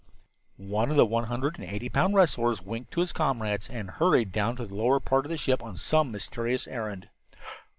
[0.57, 4.31] One of the one hundred and eighty pound wrestlers winked to his comrades and hurried
[4.31, 7.07] down into the lower part of the ship on some mysterious errand.